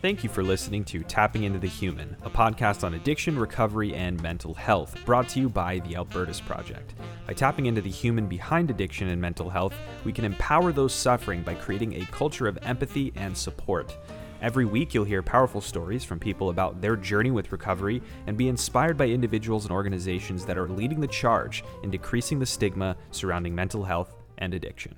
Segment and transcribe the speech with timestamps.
[0.00, 4.22] Thank you for listening to Tapping into the Human, a podcast on addiction, recovery, and
[4.22, 6.94] mental health, brought to you by the Albertus Project.
[7.26, 9.74] By tapping into the human behind addiction and mental health,
[10.04, 13.96] we can empower those suffering by creating a culture of empathy and support.
[14.40, 18.48] Every week, you'll hear powerful stories from people about their journey with recovery and be
[18.48, 23.52] inspired by individuals and organizations that are leading the charge in decreasing the stigma surrounding
[23.52, 24.94] mental health and addiction.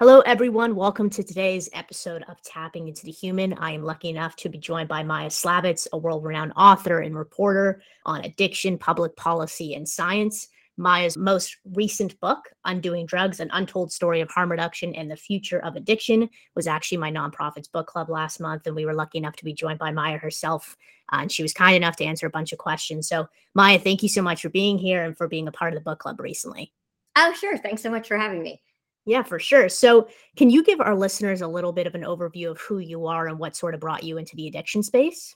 [0.00, 0.76] Hello, everyone.
[0.76, 3.54] Welcome to today's episode of Tapping into the Human.
[3.54, 7.16] I am lucky enough to be joined by Maia Szalavitz, a world renowned author and
[7.16, 10.46] reporter on addiction, public policy, and science.
[10.76, 15.58] Maia's most recent book, Undoing Drugs An Untold Story of Harm Reduction and the Future
[15.58, 18.68] of Addiction, was actually my nonprofit's book club last month.
[18.68, 20.76] And we were lucky enough to be joined by Maia herself.
[21.12, 23.08] Uh, and she was kind enough to answer a bunch of questions.
[23.08, 25.76] So, Maia, thank you so much for being here and for being a part of
[25.76, 26.72] the book club recently.
[27.16, 27.58] Oh, sure.
[27.58, 28.62] Thanks so much for having me.
[29.08, 29.70] Yeah, for sure.
[29.70, 33.06] So, can you give our listeners a little bit of an overview of who you
[33.06, 35.34] are and what sort of brought you into the addiction space?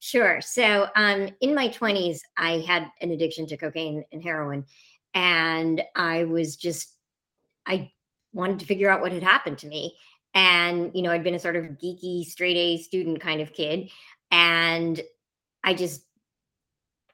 [0.00, 0.42] Sure.
[0.42, 4.66] So, um, in my 20s, I had an addiction to cocaine and heroin,
[5.14, 6.92] and I was just,
[7.64, 7.90] I
[8.34, 9.96] wanted to figure out what had happened to me.
[10.34, 13.88] And, you know, I'd been a sort of geeky, straight A student kind of kid.
[14.30, 15.00] And
[15.64, 16.02] I just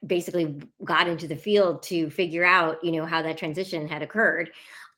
[0.05, 4.51] basically got into the field to figure out, you know, how that transition had occurred.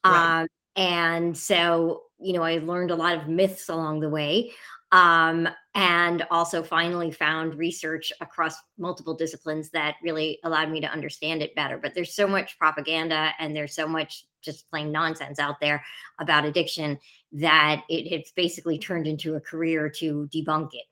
[0.03, 0.41] Right.
[0.41, 4.51] Um, and so, you know, I learned a lot of myths along the way.
[4.91, 11.41] Um, and also finally found research across multiple disciplines that really allowed me to understand
[11.41, 11.77] it better.
[11.77, 15.83] But there's so much propaganda and there's so much just plain nonsense out there
[16.19, 16.97] about addiction
[17.33, 20.85] that it, it's basically turned into a career to debunk it.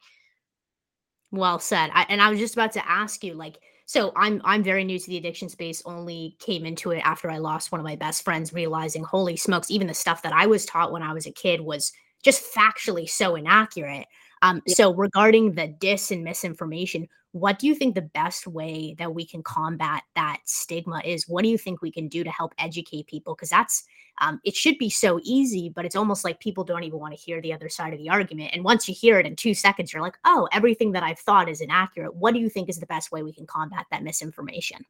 [1.31, 1.89] Well said.
[1.93, 4.97] I, and I was just about to ask you, like, so I'm I'm very new
[4.99, 5.81] to the addiction space.
[5.85, 9.69] Only came into it after I lost one of my best friends, realizing, holy smokes,
[9.69, 11.91] even the stuff that I was taught when I was a kid was
[12.23, 14.07] just factually so inaccurate.
[14.43, 14.75] Um, yeah.
[14.75, 19.25] So regarding the dis and misinformation, what do you think the best way that we
[19.25, 21.27] can combat that stigma is?
[21.27, 23.33] What do you think we can do to help educate people?
[23.33, 23.83] Because that's
[24.21, 27.19] um, it should be so easy, but it's almost like people don't even want to
[27.19, 28.51] hear the other side of the argument.
[28.53, 31.49] And once you hear it in two seconds, you're like, oh, everything that I've thought
[31.49, 32.15] is inaccurate.
[32.15, 34.85] What do you think is the best way we can combat that misinformation?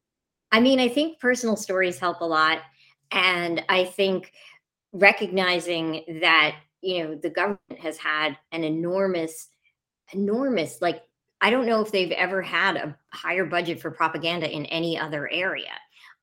[0.51, 2.59] I mean, I think personal stories help a lot.
[3.11, 4.33] And I think
[4.91, 9.47] recognizing that, you know, the government has had an enormous,
[10.13, 11.03] enormous, like,
[11.41, 15.29] I don't know if they've ever had a higher budget for propaganda in any other
[15.29, 15.73] area.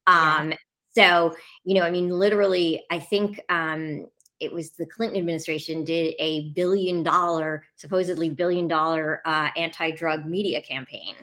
[0.07, 0.55] Um,
[0.97, 4.07] so, you know, I mean, literally, I think um,
[4.41, 10.25] it was the Clinton administration did a billion dollar, supposedly billion dollar uh, anti drug
[10.25, 11.15] media campaign.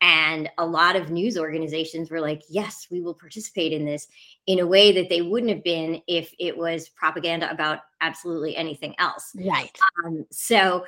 [0.00, 4.08] And a lot of news organizations were like, yes, we will participate in this
[4.48, 8.96] in a way that they wouldn't have been if it was propaganda about absolutely anything
[8.98, 9.30] else.
[9.36, 9.76] Right.
[10.04, 10.84] Um, so,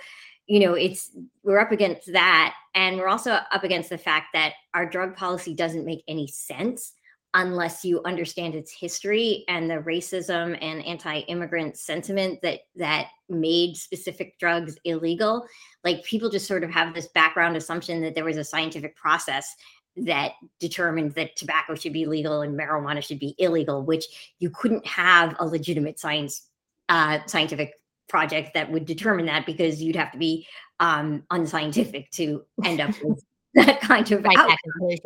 [0.47, 1.11] you know, it's
[1.43, 2.55] we're up against that.
[2.75, 6.93] And we're also up against the fact that our drug policy doesn't make any sense
[7.35, 14.39] unless you understand its history and the racism and anti-immigrant sentiment that that made specific
[14.39, 15.45] drugs illegal
[15.83, 19.57] like people just sort of have this background assumption that there was a scientific process
[19.97, 24.87] that determined that tobacco should be legal and marijuana should be illegal which you couldn't
[24.87, 26.49] have a legitimate science
[26.89, 27.73] uh, scientific
[28.15, 30.47] project that would determine that because you'd have to be
[30.79, 33.21] um, unscientific to end up with
[33.55, 34.57] that kind of right, outcome.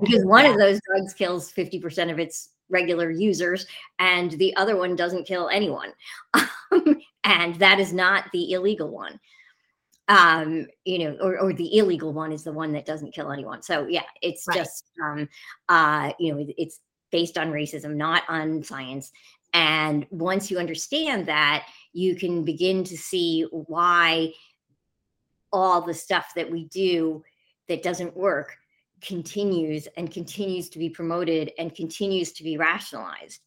[0.02, 0.50] because one yeah.
[0.50, 3.66] of those drugs kills 50% of its regular users
[3.98, 5.90] and the other one doesn't kill anyone.
[7.24, 9.20] And that is not the illegal one.
[10.08, 13.62] Um you know or, or the illegal one is the one that doesn't kill anyone.
[13.62, 14.56] So yeah it's right.
[14.56, 15.28] just um
[15.68, 16.80] uh you know it's
[17.12, 19.12] based on racism not on science.
[19.52, 21.66] And once you understand that
[21.98, 24.32] you can begin to see why
[25.52, 27.24] all the stuff that we do
[27.66, 28.56] that doesn't work
[29.02, 33.40] continues and continues to be promoted and continues to be rationalized.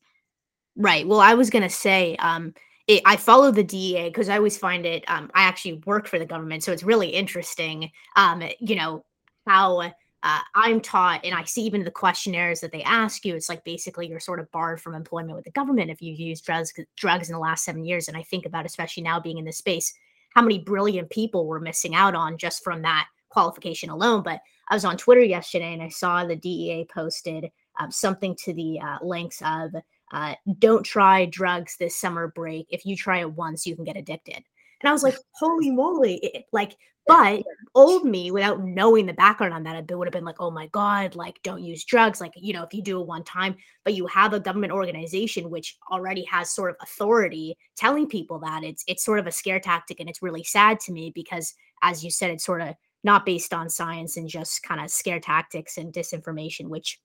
[0.75, 1.07] Right.
[1.07, 2.53] Well, I was going to say, um,
[2.87, 5.05] it, I follow the DEA because I always find it.
[5.07, 7.89] Um, I actually work for the government, so it's really interesting.
[8.17, 9.05] Um, you know
[9.47, 9.91] how
[10.23, 13.35] uh, I'm taught, and I see even the questionnaires that they ask you.
[13.35, 16.45] It's like basically you're sort of barred from employment with the government if you've used
[16.45, 18.07] drugs drugs in the last seven years.
[18.07, 19.93] And I think about, especially now being in this space,
[20.35, 24.21] how many brilliant people we're missing out on just from that qualification alone.
[24.21, 28.53] But I was on Twitter yesterday and I saw the DEA posted um, something to
[28.53, 29.71] the uh, links of
[30.11, 32.67] uh, don't try drugs this summer break.
[32.69, 34.43] If you try it once, you can get addicted.
[34.81, 36.15] And I was like, holy moly.
[36.15, 36.75] It, like,
[37.07, 37.41] but
[37.73, 40.67] old me, without knowing the background on that, it would have been like, oh my
[40.67, 42.21] God, like, don't use drugs.
[42.21, 45.49] Like, you know, if you do it one time, but you have a government organization
[45.49, 49.59] which already has sort of authority telling people that it's it's sort of a scare
[49.59, 49.99] tactic.
[49.99, 53.53] And it's really sad to me because, as you said, it's sort of not based
[53.53, 56.99] on science and just kind of scare tactics and disinformation, which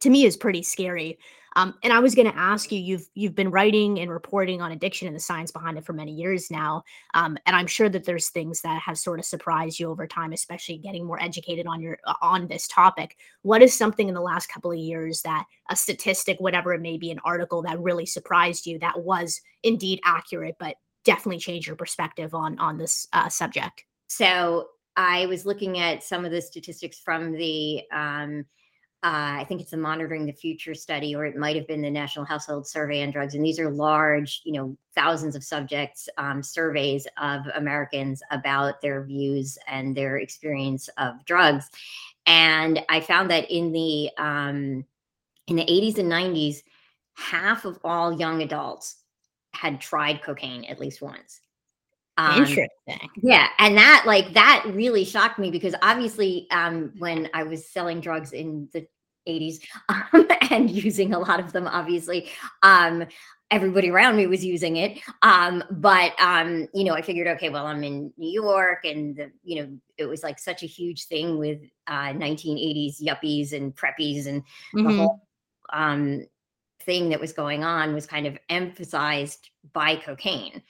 [0.00, 1.18] to me is pretty scary.
[1.56, 4.72] Um, and I was going to ask you, you've you've been writing and reporting on
[4.72, 6.82] addiction and the science behind it for many years now,
[7.14, 10.34] um, and I'm sure that there's things that have sort of surprised you over time,
[10.34, 13.16] especially getting more educated on your on this topic.
[13.40, 16.98] What is something in the last couple of years that a statistic, whatever it may
[16.98, 21.76] be, an article that really surprised you that was indeed accurate, but definitely changed your
[21.76, 23.86] perspective on on this uh, subject?
[24.08, 28.44] So I was looking at some of the statistics from the um,
[29.06, 31.88] uh, I think it's the Monitoring the Future study, or it might have been the
[31.88, 33.36] National Household Survey on Drugs.
[33.36, 39.04] And these are large, you know, thousands of subjects um, surveys of Americans about their
[39.04, 41.70] views and their experience of drugs.
[42.26, 44.84] And I found that in the um,
[45.46, 46.56] in the 80s and 90s,
[47.14, 48.96] half of all young adults
[49.52, 51.42] had tried cocaine at least once.
[52.18, 53.08] Um, Interesting.
[53.22, 58.00] Yeah, and that like that really shocked me because obviously, um, when I was selling
[58.00, 58.84] drugs in the
[59.26, 62.30] 80s um, and using a lot of them obviously
[62.62, 63.04] um,
[63.50, 67.66] everybody around me was using it um, but um, you know i figured okay well
[67.66, 71.38] i'm in new york and the, you know it was like such a huge thing
[71.38, 74.42] with uh, 1980s yuppies and preppies and
[74.74, 74.84] mm-hmm.
[74.84, 75.26] the whole
[75.72, 76.26] um,
[76.82, 80.62] thing that was going on was kind of emphasized by cocaine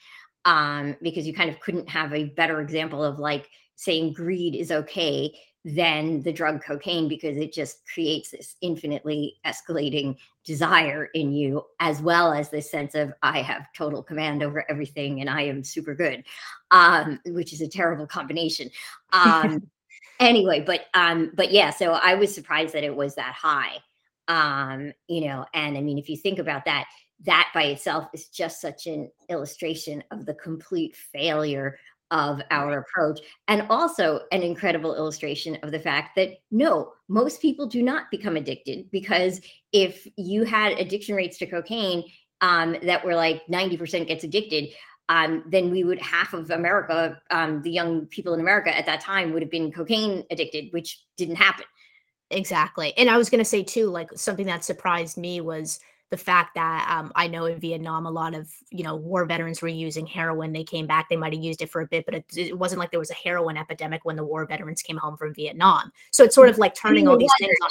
[0.47, 4.73] um, because you kind of couldn't have a better example of like saying greed is
[4.73, 5.33] okay
[5.67, 12.01] than the drug cocaine because it just creates this infinitely escalating desire in you, as
[12.01, 15.93] well as this sense of I have total command over everything and I am super
[15.97, 16.23] good,
[16.71, 18.71] um, which is a terrible combination.
[19.13, 19.69] Um,
[20.21, 23.79] anyway, but um, but yeah, so I was surprised that it was that high.
[24.29, 26.85] Um, you know, and I mean, if you think about that,
[27.25, 31.77] that by itself is just such an illustration of the complete failure
[32.11, 37.67] of our approach and also an incredible illustration of the fact that no most people
[37.67, 39.41] do not become addicted because
[39.73, 42.05] if you had addiction rates to cocaine
[42.43, 44.69] um, that were like 90% gets addicted
[45.09, 49.01] um, then we would half of america um, the young people in america at that
[49.01, 51.65] time would have been cocaine addicted which didn't happen.
[52.31, 55.81] Exactly and i was going to say too like something that surprised me was
[56.11, 59.61] the fact that um, I know in Vietnam, a lot of you know war veterans
[59.61, 60.53] were using heroin.
[60.53, 62.79] They came back, they might have used it for a bit, but it, it, wasn't
[62.79, 65.91] like there was a heroin epidemic when the war veterans came home from Vietnam.
[66.13, 67.71] So it's sort of like turning all these things on.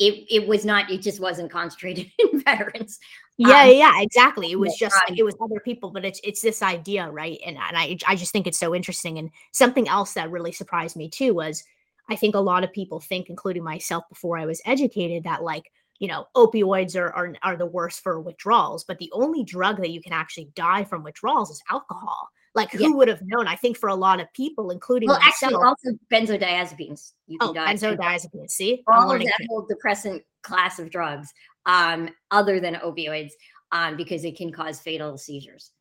[0.00, 0.90] It, it was not.
[0.90, 2.98] It just wasn't concentrated in veterans.
[3.36, 4.50] Yeah, um, yeah, exactly.
[4.50, 7.38] It was just like it was other people, but it's it's this idea, right?
[7.46, 9.18] And and I I just think it's so interesting.
[9.18, 11.62] And something else that really surprised me too was
[12.08, 15.70] I think a lot of people think, including myself, before I was educated, that like
[15.98, 19.90] you know, opioids are, are are the worst for withdrawals, but the only drug that
[19.90, 22.28] you can actually die from withdrawals is alcohol.
[22.54, 22.90] Like who yeah.
[22.90, 23.46] would have known?
[23.46, 27.12] I think for a lot of people, including well, myself, actually also benzodiazepines.
[27.26, 28.50] You can oh, die benzodiazepines.
[28.50, 31.32] See, all of that whole depressant class of drugs,
[31.66, 33.32] um, other than opioids,
[33.72, 35.72] um, because it can cause fatal seizures.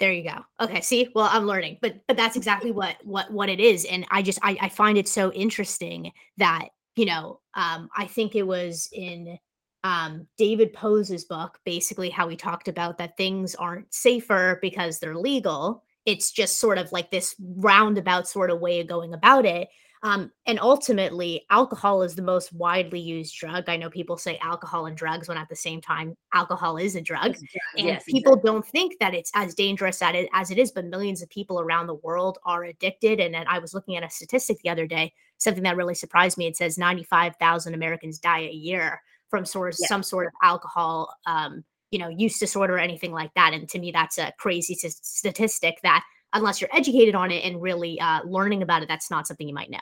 [0.00, 0.44] There you go.
[0.60, 4.04] Okay, see, well, I'm learning, but but that's exactly what what what it is, and
[4.10, 8.46] I just I, I find it so interesting that you know um, I think it
[8.46, 9.38] was in
[9.84, 15.16] um, David Pose's book, basically how we talked about that things aren't safer because they're
[15.16, 15.84] legal.
[16.06, 19.68] It's just sort of like this roundabout sort of way of going about it.
[20.02, 23.68] Um, and ultimately, alcohol is the most widely used drug.
[23.68, 27.00] I know people say alcohol and drugs when at the same time, alcohol is a
[27.00, 27.36] drug.
[27.76, 28.50] And yes, people exactly.
[28.50, 31.58] don't think that it's as dangerous as it, as it is, but millions of people
[31.58, 33.18] around the world are addicted.
[33.18, 36.46] And I was looking at a statistic the other day, something that really surprised me.
[36.46, 39.88] It says 95,000 Americans die a year from sort of yeah.
[39.88, 43.78] some sort of alcohol um, you know use disorder or anything like that and to
[43.78, 48.20] me that's a crazy t- statistic that unless you're educated on it and really uh,
[48.24, 49.78] learning about it that's not something you might know.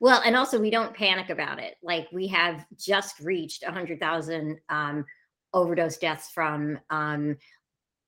[0.00, 1.76] Well and also we don't panic about it.
[1.82, 5.04] Like we have just reached 100000 um,
[5.54, 7.36] overdose deaths from um,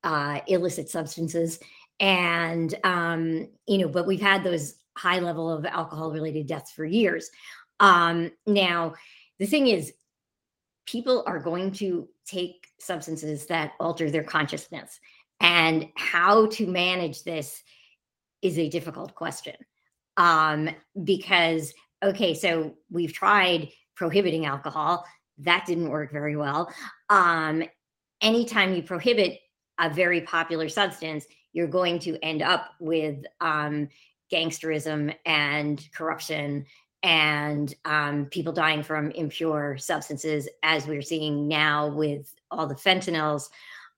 [0.02, 1.60] uh, illicit substances
[2.00, 6.84] and um, you know but we've had those high level of alcohol related deaths for
[6.84, 7.30] years.
[7.78, 8.94] Um, now
[9.38, 9.92] the thing is
[10.90, 14.98] people are going to take substances that alter their consciousness.
[15.40, 17.62] And how to manage this
[18.42, 19.54] is a difficult question.
[20.16, 20.70] Um,
[21.04, 25.04] because, okay, so we've tried prohibiting alcohol,
[25.38, 26.72] that didn't work very well.
[27.08, 27.62] Um,
[28.20, 29.38] anytime you prohibit
[29.78, 33.88] a very popular substance, you're going to end up with um,
[34.32, 36.64] gangsterism and corruption
[37.02, 43.48] and um, people dying from impure substances, as we're seeing now with all the fentanyls.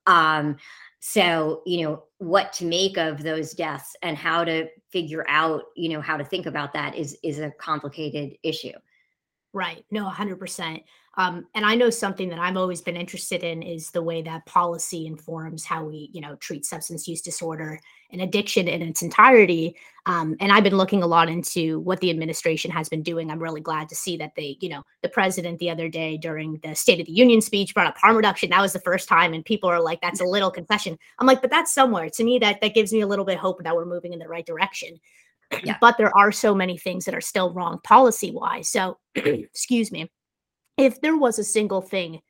[0.07, 0.57] Um,
[0.99, 5.89] so you know what to make of those deaths and how to figure out you
[5.89, 8.73] know how to think about that is is a complicated issue
[9.53, 9.83] Right.
[9.91, 10.83] No, 100%.
[11.17, 14.45] Um, and I know something that I've always been interested in is the way that
[14.45, 19.75] policy informs how we, you know, treat substance use disorder and addiction in its entirety.
[20.05, 23.29] Um, and I've been looking a lot into what the administration has been doing.
[23.29, 26.59] I'm really glad to see that they, you know, the president the other day during
[26.63, 28.49] the State of the Union speech brought up harm reduction.
[28.49, 31.41] That was the first time, and people are like, "That's a little concession." I'm like,
[31.41, 32.09] but that's somewhere.
[32.09, 34.19] To me, that that gives me a little bit of hope that we're moving in
[34.19, 34.99] the right direction
[35.63, 35.77] yeah.
[35.81, 38.69] but there are so many things that are still wrong policy wise.
[38.69, 40.09] So, excuse me,
[40.77, 42.21] if there was a single thing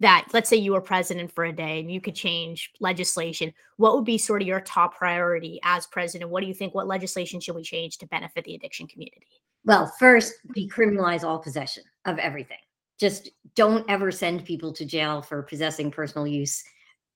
[0.00, 3.94] that, let's say you were president for a day and you could change legislation, what
[3.94, 6.30] would be sort of your top priority as president?
[6.30, 6.74] What do you think?
[6.74, 9.26] What legislation should we change to benefit the addiction community?
[9.64, 12.58] Well, first, decriminalize all possession of everything.
[12.98, 16.62] Just don't ever send people to jail for possessing personal use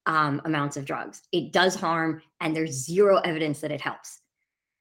[0.07, 1.23] um, amounts of drugs.
[1.33, 4.21] It does harm, and there's zero evidence that it helps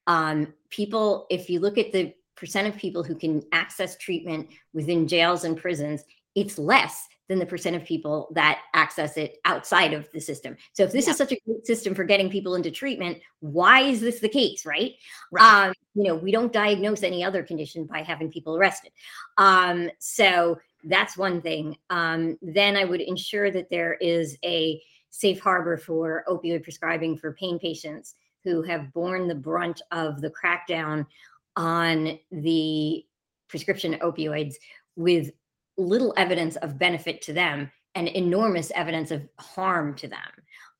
[0.06, 5.08] um, people, if you look at the percent of people who can access treatment within
[5.08, 10.06] jails and prisons, it's less than the percent of people that access it outside of
[10.12, 10.56] the system.
[10.74, 11.12] So if this yeah.
[11.12, 14.66] is such a great system for getting people into treatment, why is this the case,
[14.66, 14.92] right?
[15.32, 15.68] right.
[15.68, 18.92] Um, you know, we don't diagnose any other condition by having people arrested.
[19.38, 21.76] Um, so that's one thing.
[21.88, 27.32] Um, then I would ensure that there is a safe harbor for opioid prescribing for
[27.32, 31.06] pain patients who have borne the brunt of the crackdown
[31.56, 33.04] on the
[33.48, 34.54] prescription opioids
[34.96, 35.30] with
[35.76, 40.18] little evidence of benefit to them and enormous evidence of harm to them.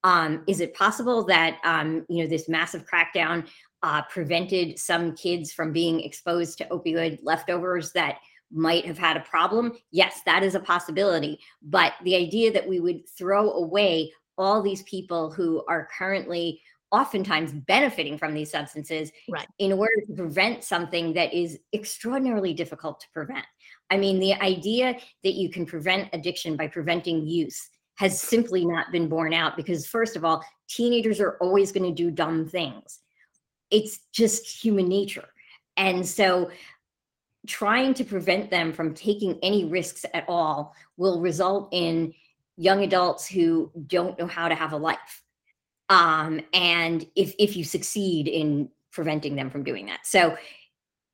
[0.02, 3.48] Um, is it possible that um, you know this massive crackdown
[3.82, 8.18] uh, prevented some kids from being exposed to opioid leftovers that
[8.52, 9.72] might have had a problem?
[9.90, 11.40] Yes, that is a possibility.
[11.62, 16.60] But the idea that we would throw away all these people who are currently
[16.90, 19.46] oftentimes benefiting from these substances right.
[19.58, 23.44] in order to prevent something that is extraordinarily difficult to prevent.
[23.90, 28.92] I mean, the idea that you can prevent addiction by preventing use has simply not
[28.92, 33.00] been borne out because, first of all, teenagers are always going to do dumb things.
[33.70, 35.28] It's just human nature.
[35.76, 36.50] And so,
[37.46, 42.14] trying to prevent them from taking any risks at all will result in
[42.56, 45.23] young adults who don't know how to have a life
[45.88, 50.00] um, and if if you succeed in preventing them from doing that.
[50.06, 50.36] So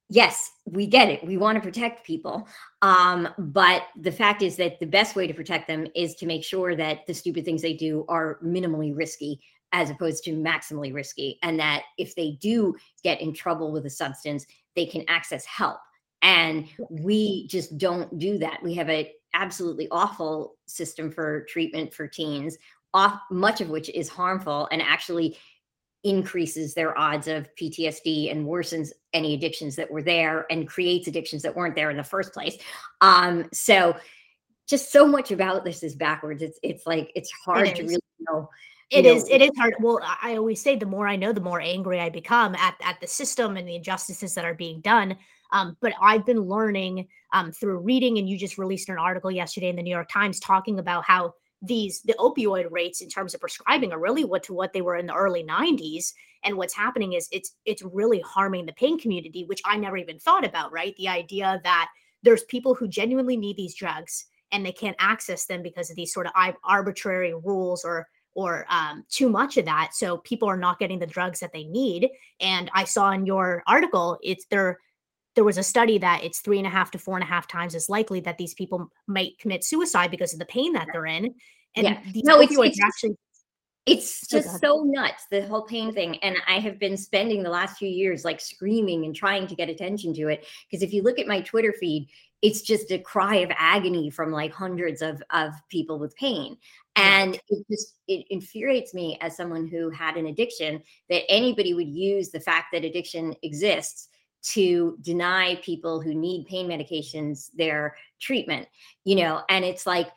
[0.08, 1.24] yes we get it.
[1.24, 2.46] We want to protect people
[2.82, 6.44] um, but the fact is that the best way to protect them is to make
[6.44, 9.40] sure that the stupid things they do are minimally risky
[9.72, 12.74] as opposed to maximally risky and that if they do
[13.04, 14.46] get in trouble with a substance
[14.76, 15.78] they can access help.
[16.22, 18.62] And we just don't do that.
[18.62, 22.58] We have a absolutely awful system for treatment for teens
[22.92, 25.36] off much of which is harmful and actually
[26.02, 31.42] increases their odds of PTSD and worsens any addictions that were there and creates addictions
[31.42, 32.56] that weren't there in the first place.
[33.00, 33.96] Um, so
[34.66, 36.42] just so much about this is backwards.
[36.42, 38.48] It's it's like it's hard it to really know.
[38.90, 39.28] It know, is.
[39.28, 39.74] It is hard.
[39.80, 43.00] Well, I always say the more I know, the more angry I become at at
[43.00, 45.16] the system and the injustices that are being done.
[45.52, 49.68] Um, but I've been learning um, through reading, and you just released an article yesterday
[49.68, 53.40] in the New York Times talking about how these the opioid rates in terms of
[53.40, 57.12] prescribing are really what to what they were in the early 90s and what's happening
[57.12, 60.94] is it's it's really harming the pain community which i never even thought about right?
[60.96, 61.88] The idea that
[62.22, 66.12] there's people who genuinely need these drugs and they can't access them because of these
[66.12, 66.32] sort of
[66.64, 69.90] arbitrary rules or or um, too much of that.
[69.92, 72.08] So people are not getting the drugs that they need.
[72.40, 74.78] And i saw in your article it's they're
[75.34, 77.46] there was a study that it's three and a half to four and a half
[77.46, 81.06] times as likely that these people might commit suicide because of the pain that they're
[81.06, 81.34] in.
[81.76, 82.00] And yeah.
[82.24, 83.16] no, it's, it's actually
[83.86, 87.78] it's just so nuts the whole pain thing and i have been spending the last
[87.78, 91.18] few years like screaming and trying to get attention to it because if you look
[91.18, 92.06] at my twitter feed
[92.42, 96.56] it's just a cry of agony from like hundreds of of people with pain
[96.96, 101.88] and it just it infuriates me as someone who had an addiction that anybody would
[101.88, 104.09] use the fact that addiction exists
[104.42, 108.66] to deny people who need pain medications their treatment
[109.04, 110.08] you know and it's like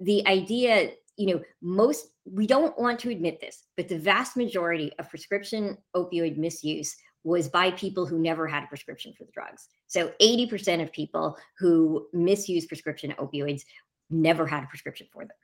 [0.00, 4.92] the idea you know most we don't want to admit this but the vast majority
[4.98, 6.96] of prescription opioid misuse
[7.26, 9.66] was by people who never had a prescription for the drugs.
[9.88, 13.62] So 80% of people who misuse prescription opioids
[14.10, 15.36] never had a prescription for them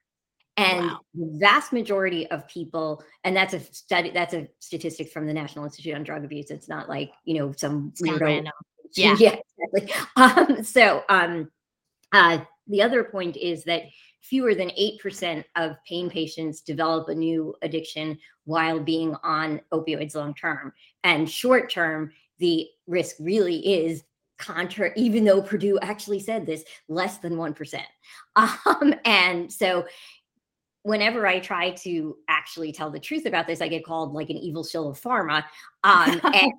[0.57, 1.01] and wow.
[1.15, 5.65] the vast majority of people and that's a study that's a statistic from the national
[5.65, 8.47] institute on drug abuse it's not like you know some weirdo
[8.97, 9.37] yeah yeah
[9.73, 11.51] exactly um, so um
[12.13, 13.85] uh the other point is that
[14.23, 20.35] fewer than 8% of pain patients develop a new addiction while being on opioids long
[20.35, 20.73] term.
[21.05, 24.05] And short term, the risk really is
[24.39, 27.83] contra, even though Purdue actually said this, less than 1%.
[28.35, 29.85] Um, and so
[30.83, 34.37] whenever I try to actually tell the truth about this, I get called like an
[34.37, 35.45] evil shill of pharma.
[35.85, 36.53] Um, and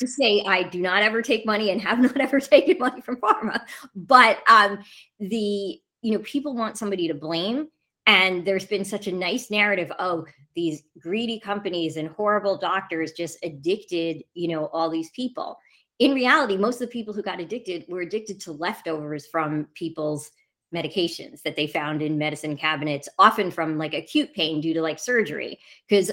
[0.00, 3.16] to say I do not ever take money and have not ever taken money from
[3.16, 3.60] pharma,
[3.94, 4.78] but um,
[5.20, 7.68] the you know people want somebody to blame,
[8.06, 9.92] and there's been such a nice narrative.
[9.98, 15.58] Oh, these greedy companies and horrible doctors just addicted, you know, all these people.
[15.98, 20.30] In reality, most of the people who got addicted were addicted to leftovers from people's
[20.74, 24.98] medications that they found in medicine cabinets, often from like acute pain due to like
[24.98, 25.58] surgery.
[25.88, 26.10] Because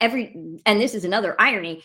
[0.00, 1.82] every, and this is another irony,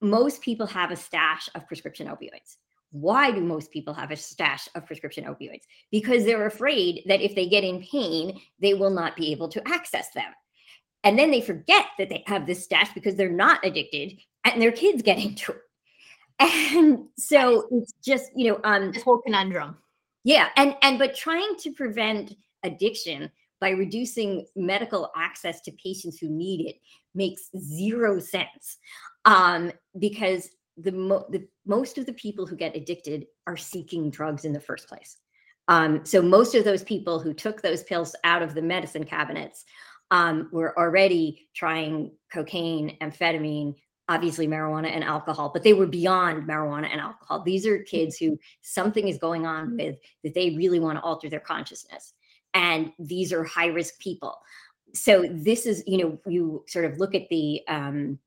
[0.00, 2.56] most people have a stash of prescription opioids.
[2.90, 5.62] Why do most people have a stash of prescription opioids?
[5.90, 9.68] Because they're afraid that if they get in pain, they will not be able to
[9.68, 10.32] access them.
[11.02, 14.72] And then they forget that they have this stash because they're not addicted and their
[14.72, 15.60] kids get into it.
[16.40, 19.76] And so it's just, you know, um this whole conundrum.
[20.24, 26.28] Yeah, and and but trying to prevent addiction by reducing medical access to patients who
[26.28, 26.76] need it
[27.14, 28.78] makes zero sense.
[29.24, 34.44] Um, because the, mo- the most of the people who get addicted are seeking drugs
[34.44, 35.18] in the first place.
[35.68, 39.64] Um, so most of those people who took those pills out of the medicine cabinets
[40.10, 43.76] um, were already trying cocaine, amphetamine,
[44.08, 47.42] obviously marijuana and alcohol, but they were beyond marijuana and alcohol.
[47.42, 51.30] These are kids who something is going on with that they really want to alter
[51.30, 52.12] their consciousness.
[52.52, 54.36] And these are high risk people.
[54.94, 58.18] So this is, you know, you sort of look at the um,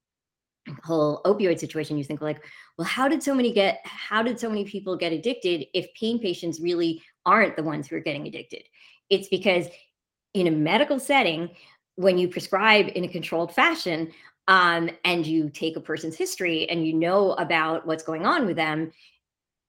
[0.84, 2.44] whole opioid situation, you think like,
[2.78, 6.20] well, how did so many get, how did so many people get addicted if pain
[6.20, 8.64] patients really aren't the ones who are getting addicted?
[9.10, 9.68] It's because
[10.34, 11.52] in a medical setting,
[11.96, 14.12] when you prescribe in a controlled fashion,
[14.48, 18.56] um, and you take a person's history and you know about what's going on with
[18.56, 18.92] them,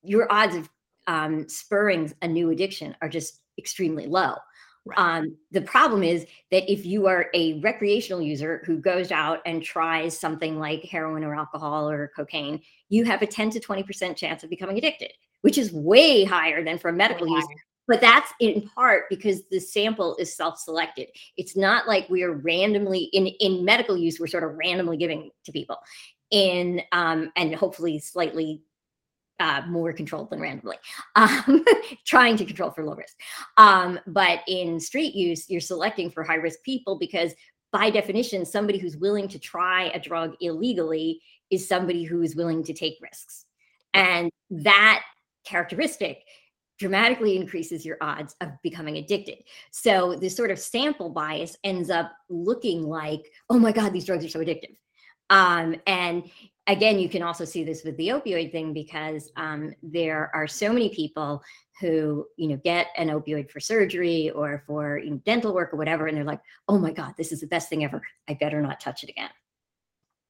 [0.03, 0.69] your odds of
[1.07, 4.35] um, spurring a new addiction are just extremely low.
[4.87, 4.99] Right.
[4.99, 9.63] Um, the problem is that if you are a recreational user who goes out and
[9.63, 14.45] tries something like heroin or alcohol or cocaine, you have a 10 to 20% chance
[14.45, 17.47] of becoming addicted, which is way higher than for medical use
[17.89, 23.05] but that's in part because the sample is self-selected it's not like we are randomly
[23.13, 25.79] in in medical use we're sort of randomly giving to people
[26.31, 28.63] in um, and hopefully slightly
[29.41, 30.77] uh, more controlled than randomly,
[31.15, 31.65] um,
[32.05, 33.17] trying to control for low risk.
[33.57, 37.35] Um, but in street use, you're selecting for high risk people because,
[37.71, 41.21] by definition, somebody who's willing to try a drug illegally
[41.51, 43.45] is somebody who is willing to take risks.
[43.95, 45.03] And that
[45.45, 46.25] characteristic
[46.79, 49.39] dramatically increases your odds of becoming addicted.
[49.71, 54.25] So this sort of sample bias ends up looking like, oh my God, these drugs
[54.25, 54.77] are so addictive.
[55.31, 56.25] Um, and
[56.67, 60.73] again, you can also see this with the opioid thing because um, there are so
[60.73, 61.43] many people
[61.81, 65.77] who, you know, get an opioid for surgery or for you know, dental work or
[65.77, 68.03] whatever, and they're like, oh my God, this is the best thing ever.
[68.29, 69.31] I better not touch it again.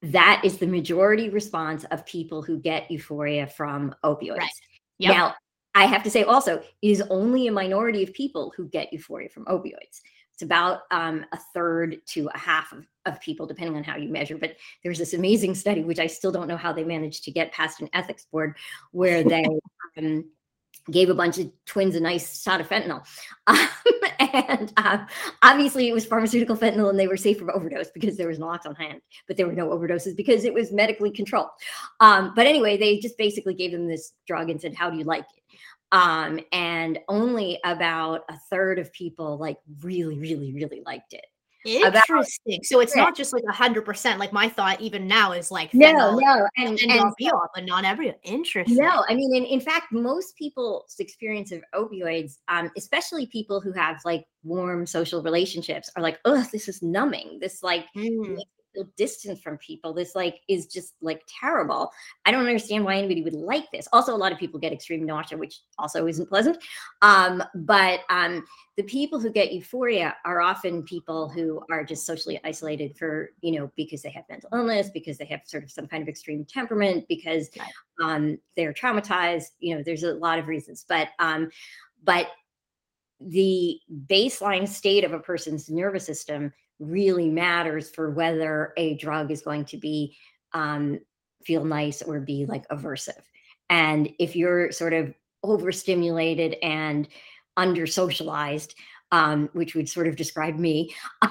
[0.02, 4.38] That is the majority response of people who get euphoria from opioids.
[4.38, 4.50] Right.
[4.98, 5.14] Yep.
[5.14, 5.34] Now,
[5.78, 9.28] I have to say also, it is only a minority of people who get euphoria
[9.28, 10.00] from opioids.
[10.32, 14.08] It's about um, a third to a half of, of people, depending on how you
[14.08, 14.36] measure.
[14.36, 17.52] But there's this amazing study, which I still don't know how they managed to get
[17.52, 18.56] past an ethics board,
[18.90, 19.46] where they
[19.96, 20.24] um,
[20.90, 23.06] gave a bunch of twins a nice shot of fentanyl.
[23.46, 23.68] Um,
[24.18, 25.06] and um,
[25.42, 28.70] obviously, it was pharmaceutical fentanyl and they were safe from overdose because there was naloxone
[28.70, 31.50] on hand, but there were no overdoses because it was medically controlled.
[32.00, 35.04] Um, but anyway, they just basically gave them this drug and said, How do you
[35.04, 35.42] like it?
[35.90, 41.24] Um, and only about a third of people like really, really, really liked it.
[41.64, 42.54] Interesting.
[42.54, 44.20] About, so it's not just like a hundred percent.
[44.20, 47.84] Like my thought, even now, is like no, no, and, and, and so, but not
[47.84, 48.14] every.
[48.22, 48.76] Interesting.
[48.76, 53.72] No, I mean, in, in fact, most people's experience of opioids, um, especially people who
[53.72, 57.38] have like warm social relationships, are like, oh, this is numbing.
[57.40, 58.44] This like mm feel
[58.96, 59.92] distant from people.
[59.92, 61.90] This like is just like terrible.
[62.24, 63.88] I don't understand why anybody would like this.
[63.92, 66.58] Also, a lot of people get extreme nausea, which also isn't pleasant.
[67.02, 68.44] Um, but um,
[68.76, 73.58] the people who get euphoria are often people who are just socially isolated for you
[73.58, 76.44] know because they have mental illness, because they have sort of some kind of extreme
[76.44, 77.50] temperament, because
[78.02, 79.50] um, they're traumatized.
[79.60, 81.50] You know, there's a lot of reasons, but um,
[82.04, 82.28] but
[83.20, 89.42] the baseline state of a person's nervous system really matters for whether a drug is
[89.42, 90.16] going to be
[90.52, 91.00] um,
[91.44, 93.22] feel nice or be like aversive.
[93.70, 97.08] And if you're sort of overstimulated and
[97.56, 98.74] under socialized,
[99.12, 100.94] um, which would sort of describe me,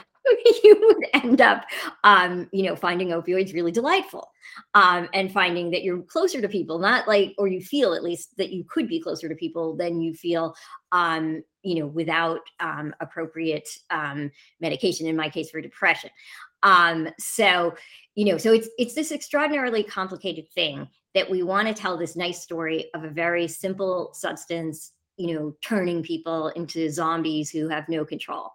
[0.64, 1.66] you would end up,
[2.04, 4.30] um, you know, finding opioids really delightful
[4.74, 8.36] um, and finding that you're closer to people, not like, or you feel at least
[8.38, 10.56] that you could be closer to people than you feel,
[10.92, 15.06] um, you know, without um, appropriate um, medication.
[15.06, 16.10] In my case, for depression.
[16.64, 17.76] Um, so,
[18.16, 22.16] you know, so it's it's this extraordinarily complicated thing that we want to tell this
[22.16, 27.90] nice story of a very simple substance, you know, turning people into zombies who have
[27.90, 28.52] no control.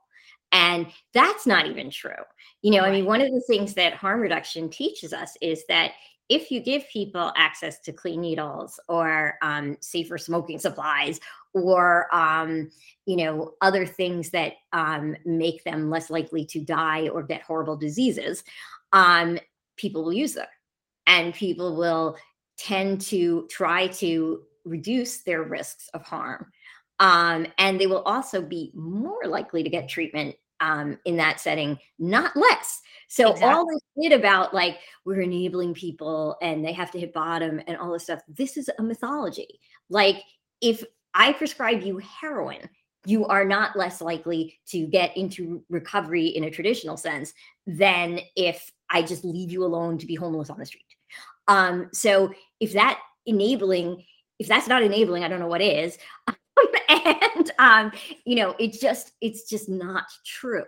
[0.53, 2.25] And that's not even true.
[2.63, 2.81] You know.
[2.81, 5.93] I mean, one of the things that harm reduction teaches us is that
[6.31, 11.21] if you give people access to clean needles or um, safer smoking supplies
[11.55, 12.71] or um,
[13.07, 17.77] you know other things that um, make them less likely to die or get horrible
[17.77, 18.45] diseases
[18.93, 19.39] um,
[19.77, 20.47] people will use them
[21.07, 22.17] and people will
[22.57, 26.47] tend to try to reduce their risks of harm
[27.01, 31.77] um, and they will also be more likely to get treatment um, in that setting,
[31.99, 32.81] not less.
[33.09, 33.53] So exactly.
[33.53, 37.77] all this bit about like we're enabling people and they have to hit bottom and
[37.77, 39.61] all this stuff, this is a mythology.
[39.91, 40.23] Like
[40.61, 40.85] if
[41.15, 42.69] I prescribe you heroin,
[43.05, 47.33] you are not less likely to get into recovery in a traditional sense
[47.67, 50.85] than if I just leave you alone to be homeless on the street.
[51.49, 54.05] Um, so if that enabling,
[54.39, 55.99] if that's not enabling, I don't know what is.
[56.89, 57.93] and um,
[58.25, 60.65] you know, it's just it's just not true.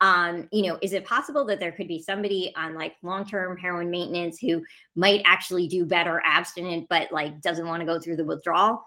[0.00, 3.90] Um, you know, is it possible that there could be somebody on like long-term heroin
[3.90, 4.62] maintenance who
[4.94, 8.82] might actually do better abstinent, but like doesn't want to go through the withdrawal?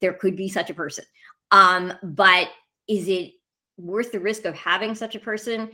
[0.00, 1.04] There could be such a person.
[1.50, 2.48] Um, but
[2.88, 3.32] is it
[3.76, 5.70] worth the risk of having such a person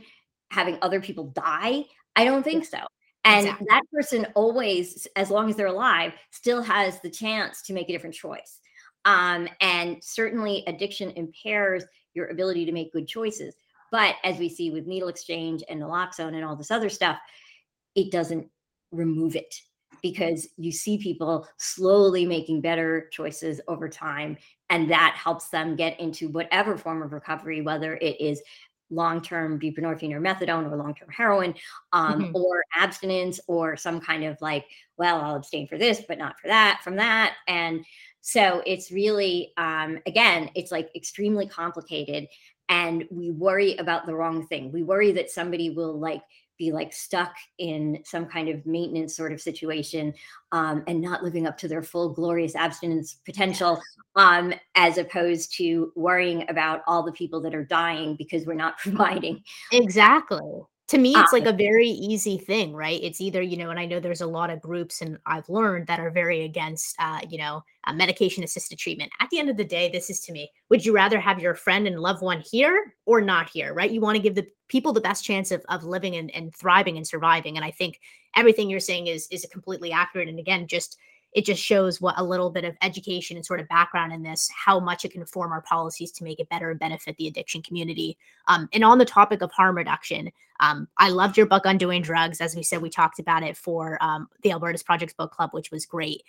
[0.51, 1.85] having other people die?
[2.15, 2.79] I don't think so.
[3.25, 3.67] And exactly.
[3.69, 7.91] that person always, as long as they're alive, still has the chance to make a
[7.91, 8.59] different choice.
[9.05, 13.55] Um, and certainly, addiction impairs your ability to make good choices.
[13.91, 17.17] But as we see with needle exchange and naloxone and all this other stuff,
[17.95, 18.47] it doesn't
[18.91, 19.53] remove it
[20.01, 24.37] because you see people slowly making better choices over time.
[24.69, 28.41] And that helps them get into whatever form of recovery, whether it is
[28.89, 31.53] long-term buprenorphine or methadone or long-term heroin
[31.91, 32.35] um, mm-hmm.
[32.35, 34.63] or abstinence or some kind of like
[34.97, 37.83] well i'll abstain for this but not for that from that and
[38.27, 42.27] so it's really, um, again, it's like extremely complicated.
[42.67, 44.69] And we worry about the wrong thing.
[44.69, 46.21] We worry that somebody will like
[46.57, 50.13] be like stuck in some kind of maintenance sort of situation
[50.51, 53.79] um, and not living up to their full glorious abstinence potential
[54.15, 58.77] um, as opposed to worrying about all the people that are dying because we're not
[58.83, 59.43] providing.
[59.71, 62.99] Exactly to me it's like a very easy thing right?
[63.03, 65.87] It's either you know and i know there's a lot of groups and i've learned
[65.87, 69.11] that are very against uh, you know uh, medication assisted treatment.
[69.19, 71.55] At the end of the day this is to me would you rather have your
[71.55, 73.91] friend and loved one here or not here right?
[73.91, 76.97] You want to give the people the best chance of, of living and, and thriving
[76.97, 77.99] and surviving and i think
[78.35, 80.97] everything you're saying is is completely accurate and again just
[81.37, 84.49] it just shows what a little bit of education and sort of background in this,
[84.65, 87.61] how much it can inform our policies to make it better and benefit the addiction
[87.61, 88.17] community.
[88.47, 92.41] Um, and on the topic of harm reduction, um, I loved your book Undoing Drugs.
[92.41, 95.69] As we said, we talked about it for um, the Albertus Projects Book Club, which
[95.69, 96.23] was great.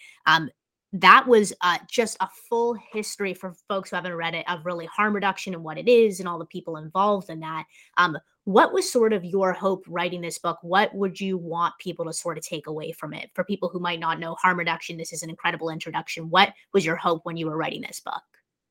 [0.92, 4.86] That was uh, just a full history for folks who haven't read it of really
[4.86, 7.64] harm reduction and what it is and all the people involved in that.
[7.98, 10.56] Um, what was sort of your hope writing this book?
[10.62, 13.28] What would you want people to sort of take away from it?
[13.34, 16.30] For people who might not know harm reduction, this is an incredible introduction.
[16.30, 18.22] What was your hope when you were writing this book?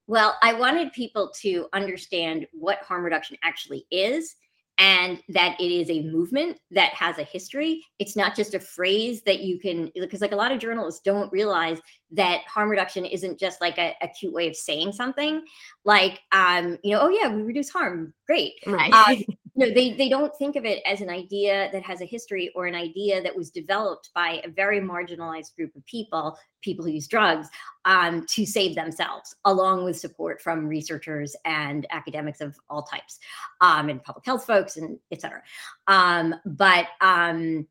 [0.07, 4.35] Well, I wanted people to understand what harm reduction actually is
[4.77, 7.83] and that it is a movement that has a history.
[7.99, 11.31] It's not just a phrase that you can, because like a lot of journalists don't
[11.31, 11.79] realize
[12.11, 15.43] that harm reduction isn't just like a, a cute way of saying something
[15.83, 18.13] like, um, you know, oh yeah, we reduce harm.
[18.27, 18.53] Great.
[18.65, 18.91] Right.
[18.93, 19.15] Uh,
[19.57, 22.67] no, they, they don't think of it as an idea that has a history or
[22.67, 27.07] an idea that was developed by a very marginalized group of people, people who use
[27.07, 27.49] drugs,
[27.85, 33.19] um, to save themselves, along with support from researchers and academics of all types,
[33.61, 35.41] um, and public health folks and et cetera.
[35.87, 37.67] Um, but um,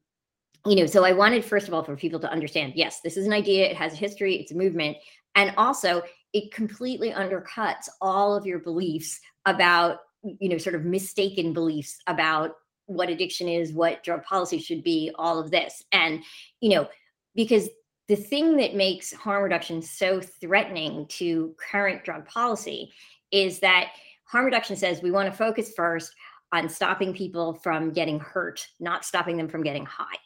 [0.66, 3.26] you know, so I wanted first of all for people to understand, yes, this is
[3.26, 4.96] an idea, it has a history, it's a movement,
[5.36, 9.98] and also it completely undercuts all of your beliefs about
[10.40, 12.52] you know, sort of mistaken beliefs about
[12.86, 15.82] what addiction is, what drug policy should be, all of this.
[15.92, 16.22] And,
[16.60, 16.88] you know,
[17.34, 17.68] because
[18.08, 22.92] the thing that makes harm reduction so threatening to current drug policy
[23.32, 23.92] is that
[24.24, 26.12] harm reduction says we want to focus first
[26.52, 30.16] on stopping people from getting hurt, not stopping them from getting high.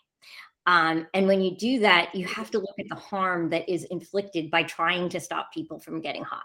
[0.66, 3.84] Um, and when you do that, you have to look at the harm that is
[3.84, 6.38] inflicted by trying to stop people from getting high.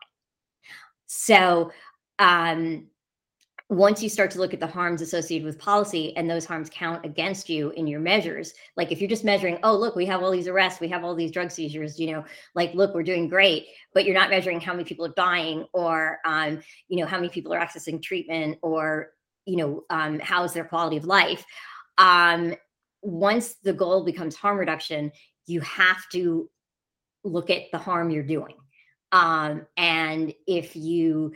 [1.08, 1.72] So,
[2.18, 2.88] um,
[3.70, 7.04] once you start to look at the harms associated with policy and those harms count
[7.04, 10.30] against you in your measures like if you're just measuring oh look we have all
[10.30, 12.24] these arrests we have all these drug seizures you know
[12.54, 16.20] like look we're doing great but you're not measuring how many people are dying or
[16.26, 19.10] um, you know how many people are accessing treatment or
[19.46, 21.44] you know um, how's their quality of life
[21.98, 22.54] um,
[23.02, 25.12] once the goal becomes harm reduction
[25.48, 26.48] you have to
[27.24, 28.56] look at the harm you're doing
[29.12, 31.34] um, and if you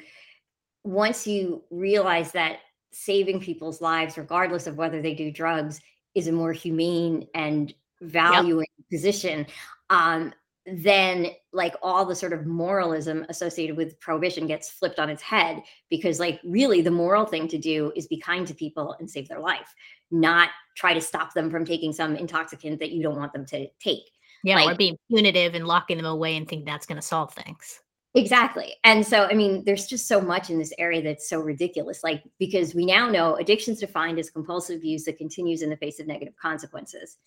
[0.84, 2.60] once you realize that
[2.92, 5.82] saving people's lives, regardless of whether they do drugs,
[6.16, 8.90] is a more humane and valuing yep.
[8.90, 9.46] position,
[9.90, 10.34] um,
[10.76, 15.62] then like all the sort of moralism associated with prohibition gets flipped on its head
[15.90, 19.28] because like really the moral thing to do is be kind to people and save
[19.28, 19.74] their life
[20.12, 23.68] not try to stop them from taking some intoxicant that you don't want them to
[23.80, 24.12] take
[24.44, 27.34] yeah like, or being punitive and locking them away and think that's going to solve
[27.34, 27.80] things
[28.16, 28.74] Exactly.
[28.84, 32.04] And so, I mean, there's just so much in this area that's so ridiculous.
[32.04, 35.78] Like, because we now know addiction is defined as compulsive use that continues in the
[35.78, 37.18] face of negative consequences.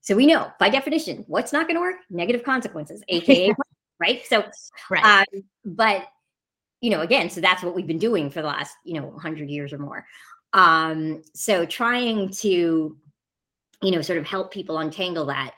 [0.00, 3.54] So we know by definition what's not going to work negative consequences, AKA,
[4.00, 4.26] right?
[4.26, 4.44] So,
[4.90, 5.24] right.
[5.34, 6.08] Um, but,
[6.80, 9.48] you know, again, so that's what we've been doing for the last, you know, 100
[9.48, 10.04] years or more.
[10.54, 12.96] Um, so trying to,
[13.82, 15.54] you know, sort of help people untangle that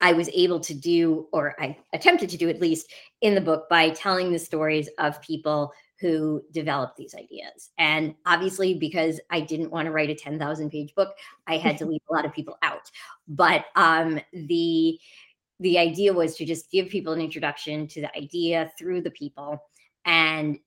[0.00, 3.68] I was able to do, or I attempted to do at least in the book
[3.68, 7.70] by telling the stories of people who developed these ideas.
[7.76, 11.14] And obviously, because I didn't want to write a 10,000 page book,
[11.46, 12.90] I had to leave a lot of people out.
[13.28, 14.98] But um, the
[15.60, 19.62] the idea was to just give people an introduction to the idea through the people
[20.06, 20.58] and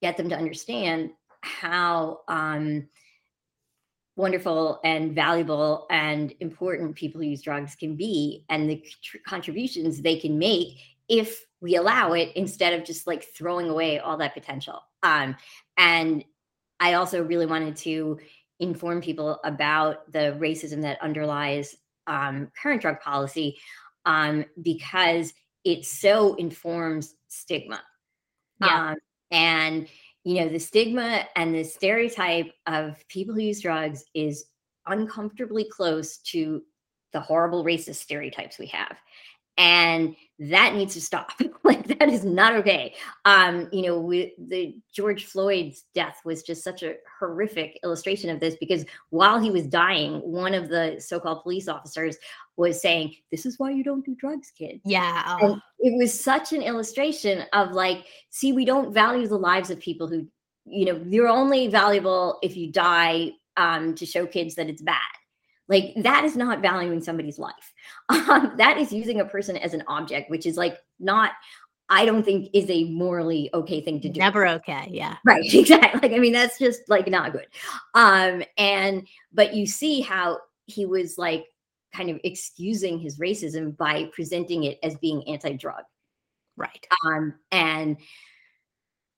[0.00, 2.86] get them to understand how um,
[4.16, 8.82] wonderful and valuable and important people who use drugs can be and the
[9.26, 14.16] contributions they can make if we allow it instead of just like throwing away all
[14.16, 15.36] that potential um,
[15.76, 16.24] and
[16.80, 18.18] i also really wanted to
[18.58, 21.76] inform people about the racism that underlies
[22.06, 23.56] um, current drug policy
[24.06, 27.80] um, because it so informs stigma
[28.60, 28.90] yeah.
[28.90, 28.96] Um,
[29.30, 29.88] and
[30.26, 34.46] you know, the stigma and the stereotype of people who use drugs is
[34.88, 36.62] uncomfortably close to
[37.12, 38.96] the horrible racist stereotypes we have
[39.56, 41.32] and that needs to stop.
[41.66, 42.94] Like that is not okay.
[43.24, 48.38] Um you know we, the george floyd's death was just such a horrific illustration of
[48.38, 52.18] this because while he was dying one of the so-called police officers
[52.56, 54.80] was saying this is why you don't do drugs kid.
[54.84, 55.58] Yeah oh.
[55.80, 60.06] it was such an illustration of like see we don't value the lives of people
[60.06, 60.24] who
[60.66, 65.00] you know you're only valuable if you die um to show kids that it's bad
[65.68, 67.72] like that is not valuing somebody's life.
[68.08, 71.32] Um, that is using a person as an object, which is like not,
[71.88, 74.18] I don't think is a morally okay thing to do.
[74.18, 74.88] Never okay.
[74.90, 75.16] Yeah.
[75.24, 75.42] Right.
[75.54, 76.00] Exactly.
[76.00, 77.46] Like, I mean, that's just like not good.
[77.94, 81.44] Um, and, but you see how he was like
[81.94, 85.82] kind of excusing his racism by presenting it as being anti-drug.
[86.56, 86.86] Right.
[87.04, 87.96] Um, and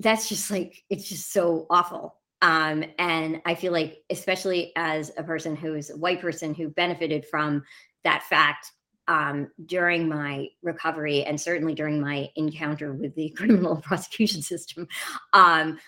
[0.01, 2.18] that's just like, it's just so awful.
[2.41, 7.27] Um, and I feel like, especially as a person who's a white person who benefited
[7.27, 7.65] from
[8.05, 8.73] that fact
[9.09, 14.87] um, during my recovery and certainly during my encounter with the criminal prosecution system,
[15.33, 15.79] um,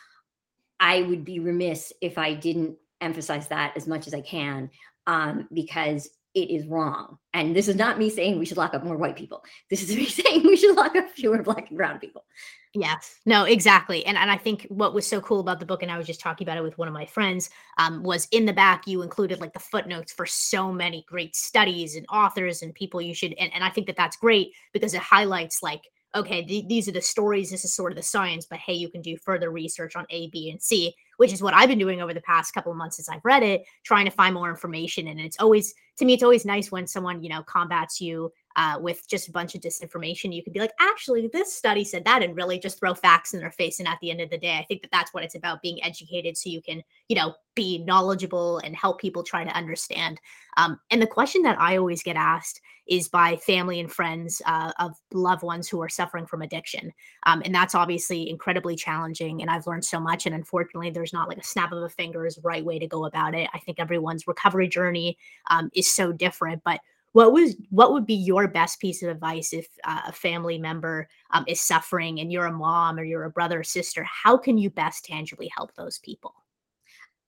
[0.81, 4.71] I would be remiss if I didn't emphasize that as much as I can
[5.07, 7.19] um, because it is wrong.
[7.35, 9.45] And this is not me saying we should lock up more white people.
[9.69, 12.25] This is me saying we should lock up fewer black and brown people.
[12.73, 13.19] Yes.
[13.27, 14.07] No, exactly.
[14.07, 16.21] And and I think what was so cool about the book, and I was just
[16.21, 19.41] talking about it with one of my friends, um, was in the back you included
[19.41, 23.53] like the footnotes for so many great studies and authors and people you should and,
[23.53, 25.83] and I think that that's great because it highlights like
[26.15, 28.89] okay, th- these are the stories, this is sort of the science, but hey, you
[28.89, 32.01] can do further research on A, B, and C, which is what I've been doing
[32.01, 35.07] over the past couple of months since I've read it, trying to find more information.
[35.07, 38.79] And it's always, to me, it's always nice when someone, you know, combats you uh,
[38.81, 40.35] with just a bunch of disinformation.
[40.35, 43.41] You could be like, actually, this study said that, and really just throw facts in
[43.41, 43.79] their face.
[43.79, 45.83] And at the end of the day, I think that that's what it's about being
[45.83, 50.21] educated so you can, you know, be knowledgeable and help people try to understand.
[50.57, 54.73] Um, and the question that I always get asked is by family and friends uh,
[54.79, 56.93] of loved ones who are suffering from addiction.
[57.25, 59.43] Um, and that's obviously incredibly challenging.
[59.43, 60.27] And I've learned so much.
[60.27, 63.05] And unfortunately, there's not like a snap of a finger is right way to go
[63.05, 63.49] about it.
[63.55, 65.19] I think everyone's recovery journey
[65.51, 66.63] um, is so different.
[66.65, 66.81] But
[67.13, 71.09] what was what would be your best piece of advice if uh, a family member
[71.33, 74.05] um, is suffering and you're a mom or you're a brother or sister?
[74.05, 76.35] How can you best tangibly help those people?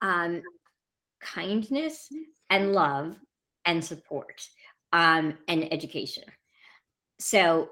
[0.01, 0.43] Um,
[1.21, 2.09] kindness
[2.51, 3.17] and love
[3.65, 4.47] and support
[4.93, 6.25] um, and education.
[7.19, 7.71] So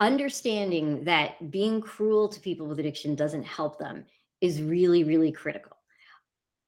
[0.00, 4.06] understanding that being cruel to people with addiction doesn't help them
[4.40, 5.76] is really really critical.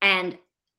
[0.03, 0.39] And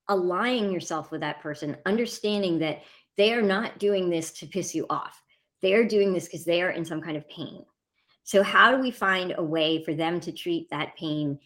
[0.10, 2.82] aligning yourself with that person, understanding that
[3.20, 5.22] they are not doing this to piss you off.
[5.62, 7.66] They are doing this because they are in some kind of pain.
[8.24, 11.38] So, how do we find a way for them to treat that pain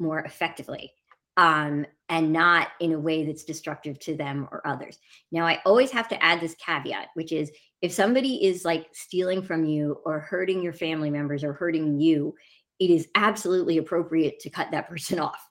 [0.00, 0.92] more effectively
[1.36, 4.98] um, and not in a way that's destructive to them or others?
[5.30, 9.40] Now, I always have to add this caveat, which is if somebody is like stealing
[9.40, 12.34] from you or hurting your family members or hurting you,
[12.80, 15.48] it is absolutely appropriate to cut that person off.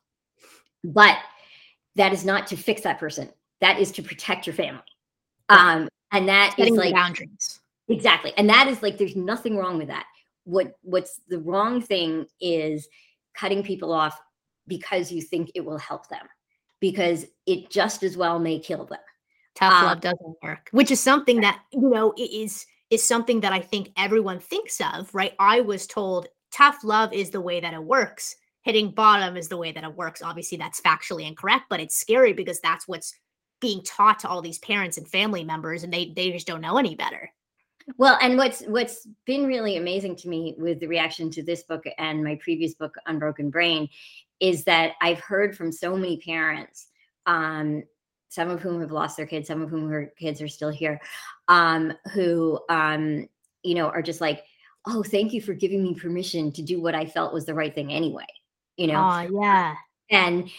[0.84, 1.20] But
[1.96, 3.30] that is not to fix that person.
[3.62, 4.84] That is to protect your family.
[5.50, 7.60] Um, and that Setting is like boundaries.
[7.88, 8.34] exactly.
[8.38, 10.06] And that is like there's nothing wrong with that.
[10.46, 12.88] What what's the wrong thing is
[13.36, 14.20] cutting people off
[14.68, 16.26] because you think it will help them.
[16.80, 19.00] Because it just as well may kill them.
[19.56, 23.54] Tough Um, love doesn't work, which is something that you know is is something that
[23.54, 25.34] I think everyone thinks of, right?
[25.40, 28.36] I was told tough love is the way that it works.
[28.62, 30.22] Hitting bottom is the way that it works.
[30.22, 33.14] Obviously, that's factually incorrect, but it's scary because that's what's
[33.60, 36.78] being taught to all these parents and family members, and they they just don't know
[36.78, 37.32] any better.
[37.98, 41.84] Well, and what's what's been really amazing to me with the reaction to this book
[41.98, 43.90] and my previous book, Unbroken Brain,
[44.40, 46.88] is that I've heard from so many parents,
[47.26, 47.84] um,
[48.30, 51.00] some of whom have lost their kids, some of whom their kids are still here,
[51.48, 53.28] um, who um,
[53.64, 54.44] you know are just like,
[54.86, 57.74] "Oh, thank you for giving me permission to do what I felt was the right
[57.74, 58.28] thing anyway,"
[58.78, 59.76] you know, Oh yeah,
[60.12, 60.50] and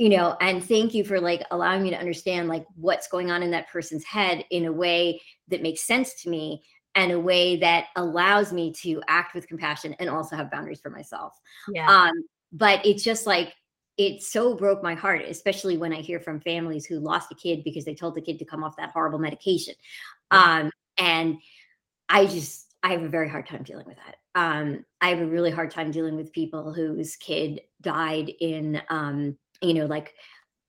[0.00, 3.42] you know and thank you for like allowing me to understand like what's going on
[3.42, 6.62] in that person's head in a way that makes sense to me
[6.94, 10.88] and a way that allows me to act with compassion and also have boundaries for
[10.88, 11.38] myself.
[11.70, 11.86] Yeah.
[11.86, 12.12] um
[12.50, 13.52] but it's just like
[13.98, 17.62] it so broke my heart especially when i hear from families who lost a kid
[17.62, 19.74] because they told the kid to come off that horrible medication.
[20.30, 21.36] Um and
[22.08, 24.16] i just i have a very hard time dealing with that.
[24.34, 29.36] Um i have a really hard time dealing with people whose kid died in um
[29.60, 30.14] you know like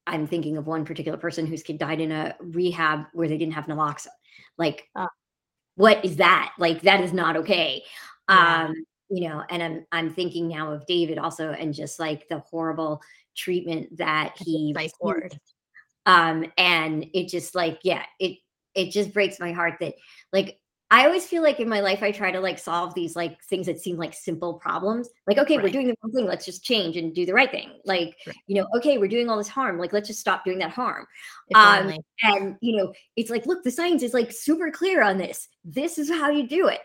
[0.07, 3.53] i'm thinking of one particular person whose kid died in a rehab where they didn't
[3.53, 4.07] have naloxone
[4.57, 5.07] like Ah.
[5.75, 7.83] what is that like that is not okay
[8.29, 8.65] Yeah.
[8.67, 8.73] um
[9.09, 13.01] you know and i'm i'm thinking now of david also and just like the horrible
[13.35, 15.39] treatment that he received.
[16.05, 18.37] um and it just like yeah it
[18.73, 19.95] it just breaks my heart that
[20.31, 20.57] like
[20.91, 23.65] i always feel like in my life i try to like solve these like things
[23.65, 25.09] that seem like simple problems.
[25.25, 27.71] Like okay we're doing the wrong thing let's just change and do the right thing.
[27.85, 28.35] Like Right.
[28.45, 31.07] you know okay we're doing all this harm like let's just stop doing that harm.
[31.55, 35.47] Um, and you know it's like look the science is like super clear on this.
[35.63, 36.81] This is how you do it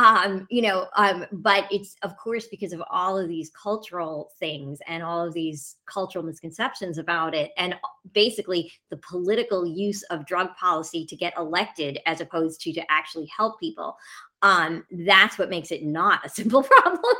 [0.00, 4.78] um you know um but it's of course because of all of these cultural things
[4.86, 7.74] and all of these cultural misconceptions about it and
[8.12, 13.28] basically the political use of drug policy to get elected as opposed to to actually
[13.36, 13.94] help people
[14.40, 17.14] um that's what makes it not a simple problem.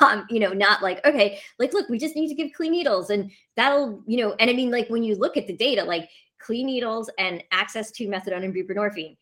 [0.00, 3.08] Um you know not like okay like look we just need to give clean needles
[3.08, 6.08] and that'll you know and i mean like when you look at the data like
[6.38, 9.16] clean needles and access to methadone and buprenorphine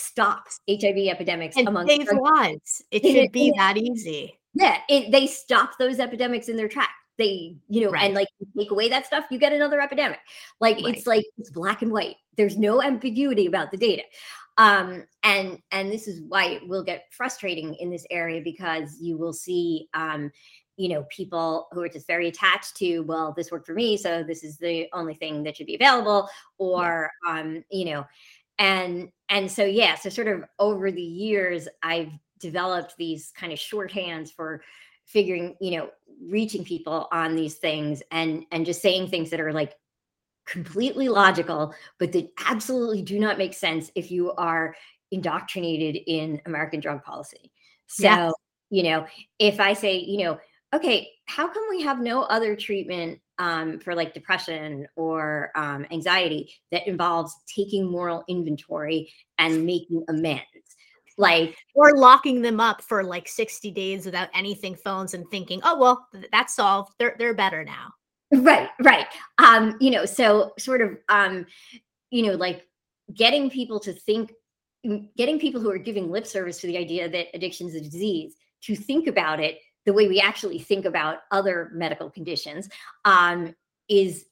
[0.00, 2.82] stops hiv epidemics And among saves lives.
[2.90, 4.38] It It- should be it- that easy.
[4.54, 8.04] yeah it, they stop those epidemics in their track they you know Right.
[8.04, 10.18] and like take away that stuff you get another epidemic
[10.60, 10.96] like Right.
[10.96, 14.02] it's like it's black and white there's no ambiguity about the data
[14.58, 19.16] um and and this is why it will get frustrating in this area because you
[19.18, 20.30] will see um
[20.76, 24.22] you know people who are just very attached to well this worked for me so
[24.26, 28.04] this is the only thing that should be available or um you know
[28.58, 33.58] and and so yeah so sort of over the years i've developed these kind of
[33.58, 34.62] shorthands for
[35.06, 35.88] figuring you know
[36.28, 39.74] reaching people on these things and and just saying things that are like
[40.46, 44.74] completely logical but that absolutely do not make sense if you are
[45.12, 47.50] indoctrinated in american drug policy
[47.86, 48.32] so Yes.
[48.70, 49.06] you know
[49.38, 50.38] if i say you know
[50.74, 56.52] okay how come we have no other treatment um, for like depression or um, anxiety
[56.72, 60.44] that involves taking moral inventory and making amends
[61.20, 65.78] like Or locking them up for like 60 days without anything phones and thinking, oh
[65.78, 66.94] well, that's solved.
[66.98, 67.92] They're they're better now.
[68.32, 69.06] right right
[69.38, 71.44] um you know so sort of um
[72.12, 72.64] you know like
[73.12, 74.32] getting people to think
[75.16, 78.36] getting people who are giving lip service to the idea that addiction is a disease
[78.62, 79.58] to think about it
[79.90, 82.68] the way we actually think about other medical conditions
[83.04, 83.52] um
[83.88, 84.26] is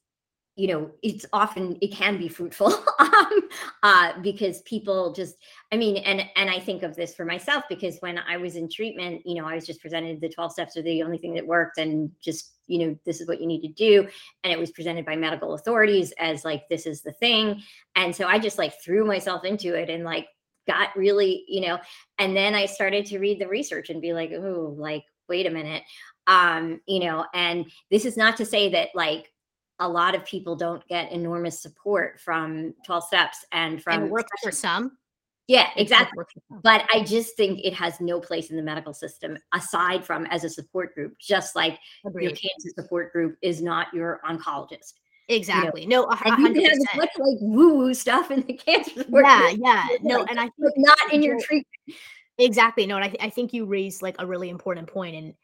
[0.55, 3.41] you know it's often it can be fruitful um
[3.83, 5.35] uh because people just
[5.73, 8.71] i mean and and i think of this for myself because when i was in
[8.71, 11.45] treatment you know i was just presented the 12 steps are the only thing that
[11.45, 14.07] worked and just you know this is what you need to do
[14.45, 17.61] and it was presented by medical authorities as like this is the thing
[17.97, 20.29] and so i just like threw myself into it and like
[20.69, 21.79] got really you know
[22.19, 25.51] and then i started to read the research and be like oh like wait a
[25.51, 25.83] minute
[26.27, 29.33] um you know and this is not to say that like
[29.81, 34.11] a lot of people don't get enormous support from 12 steps and from and it
[34.11, 34.93] works for some
[35.47, 36.25] yeah exactly
[36.63, 40.45] but i just think it has no place in the medical system aside from as
[40.45, 42.25] a support group just like Agreed.
[42.25, 44.95] your cancer support group is not your oncologist
[45.31, 45.83] Exactly.
[45.83, 49.03] You know, no, and you can have much like woo woo stuff in the cancer.
[49.03, 49.61] Support yeah, group.
[49.63, 49.87] yeah.
[50.03, 51.67] No, and I think not in your treatment.
[52.39, 52.87] Exactly.
[52.87, 55.35] No, and I, th- I think you raised like a really important point, and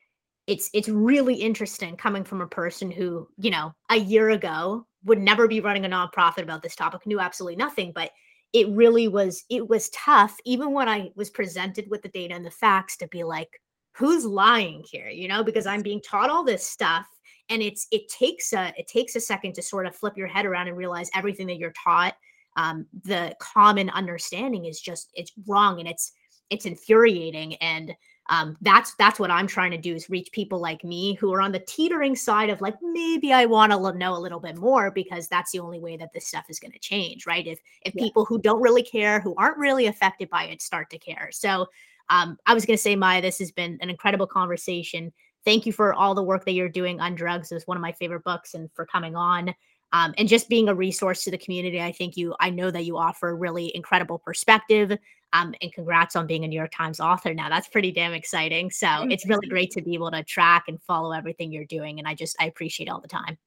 [0.46, 5.18] it's it's really interesting coming from a person who you know a year ago would
[5.20, 8.10] never be running a nonprofit about this topic, knew absolutely nothing, but
[8.52, 12.46] it really was it was tough even when I was presented with the data and
[12.46, 13.48] the facts to be like,
[13.96, 15.08] who's lying here?
[15.08, 17.06] You know, because I'm being taught all this stuff
[17.50, 20.46] and it's it takes a it takes a second to sort of flip your head
[20.46, 22.14] around and realize everything that you're taught
[22.56, 26.12] um, the common understanding is just it's wrong and it's
[26.54, 27.94] it's infuriating and
[28.30, 31.42] um, that's that's what i'm trying to do is reach people like me who are
[31.42, 34.90] on the teetering side of like maybe i want to know a little bit more
[34.90, 37.46] because that's the only way that this stuff is going to change right?
[37.46, 38.02] If if yeah.
[38.02, 41.28] people who don't really care who aren't really affected by it start to care.
[41.32, 41.66] So
[42.10, 45.12] um, i was going to say Maia this has been an incredible conversation.
[45.44, 47.52] Thank you for all the work that you're doing on drugs.
[47.52, 49.54] Is one of my favorite books and for coming on
[49.94, 52.84] um, and just being a resource to the community i think you i know that
[52.84, 54.96] you offer really incredible perspective
[55.32, 58.70] um, and congrats on being a new york times author now that's pretty damn exciting
[58.70, 62.06] so it's really great to be able to track and follow everything you're doing and
[62.06, 63.38] i just i appreciate all the time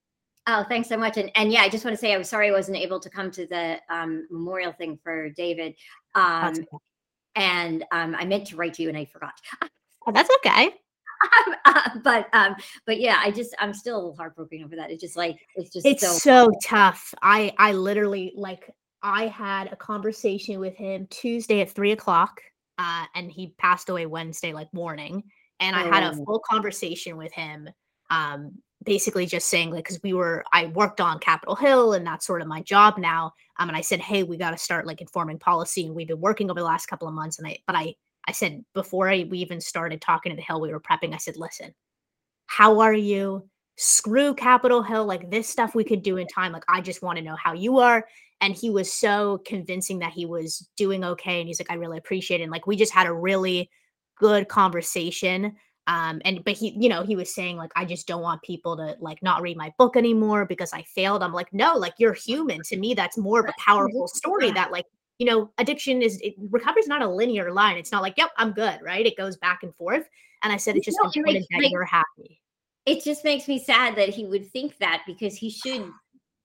[0.50, 1.18] Oh, thanks so much.
[1.18, 3.10] And and yeah, I just want to say I was sorry I wasn't able to
[3.10, 5.76] come to the um, memorial thing for David.
[6.16, 6.66] Um,
[7.36, 9.34] and um, I meant to write to you and I forgot.
[10.08, 10.72] Oh, that's okay.
[11.66, 12.56] uh, but um,
[12.86, 14.92] but yeah, I just I'm still a little heartbroken over that.
[14.92, 17.14] It's just like it's just it's so, so tough.
[17.22, 18.70] I I literally like
[19.02, 22.42] I had a conversation with him Tuesday at three o'clock,
[22.78, 25.24] uh, and he passed away Wednesday like morning.
[25.60, 26.24] And I had a oh.
[26.24, 27.68] full conversation with him,
[28.12, 32.28] um, basically just saying like because we were I worked on Capitol Hill and that's
[32.28, 33.34] sort of my job now.
[33.58, 36.22] Um, and I said, hey, we got to start like informing policy, and we've been
[36.22, 37.40] working over the last couple of months.
[37.40, 37.96] And I but I
[38.28, 41.14] I said before I, we even started talking to the Hill, we were prepping.
[41.14, 41.74] I said, listen,
[42.46, 43.50] how are you?
[43.78, 45.06] Screw Capitol Hill.
[45.06, 46.52] Like this stuff we could do in time.
[46.52, 48.06] Like I just want to know how you are.
[48.42, 51.40] And he was so convincing that he was doing okay.
[51.40, 52.44] And he's like, I really appreciate it.
[52.44, 53.70] And like we just had a really
[54.18, 55.56] good conversation.
[55.88, 58.76] Um, and but he, you know, he was saying like, I just don't want people
[58.78, 61.24] to like not read my book anymore because I failed.
[61.24, 62.62] I'm like, no, like you're human.
[62.64, 64.86] To me, that's more of a powerful story that like
[65.20, 67.78] you know, addiction is it, recovery is not a linear line.
[67.78, 69.06] It's not like, yep, I'm good, right?
[69.06, 70.08] It goes back and forth.
[70.44, 72.42] And I said it's just no, important like, that like, you're happy.
[72.86, 75.92] It just makes me sad that he would think that because he should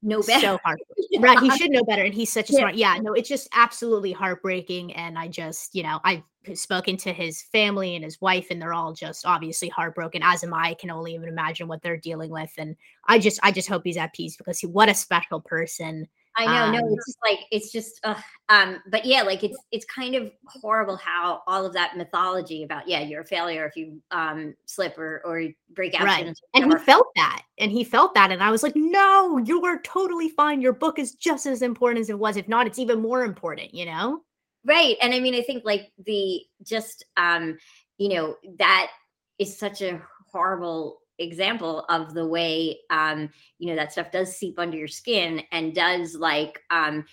[0.03, 0.41] know better.
[0.41, 0.81] So hard.
[1.21, 1.39] right.
[1.39, 2.03] He should know better.
[2.03, 2.59] And he's such a yeah.
[2.59, 2.75] smart.
[2.77, 4.95] Yeah, no, it's just absolutely heartbreaking.
[4.95, 6.23] And I just, you know, I've
[6.55, 10.55] spoken to his family and his wife, and they're all just obviously heartbroken, as am
[10.55, 10.71] I.
[10.71, 12.53] I can only even imagine what they're dealing with.
[12.57, 16.09] And I just, I just hope he's at peace because he what a special person.
[16.37, 18.15] I know, um, no, it's just like it's just, uh,
[18.49, 22.89] um, but yeah, like it's it's kind of horrible how all of that mythology about
[22.89, 26.07] yeah, you're a failure if you um slip or or break out.
[26.07, 26.35] Right.
[26.55, 29.81] And he felt that, and he felt that, and I was like, no, you are
[29.83, 30.63] totally fine.
[30.63, 32.37] Your book is just as important as it was.
[32.37, 33.75] If not, it's even more important.
[33.75, 34.21] You know.
[34.65, 37.59] Right, and I mean, I think like the just um,
[37.99, 38.91] you know, that
[39.39, 44.59] is such a horrible example of the way um you know that stuff does seep
[44.59, 47.05] under your skin and does like um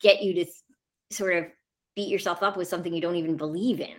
[0.00, 0.46] get you to
[1.10, 1.44] sort of
[1.94, 3.94] beat yourself up with something you don't even believe in.